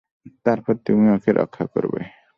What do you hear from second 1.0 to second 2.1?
ওকে রক্ষা করবে।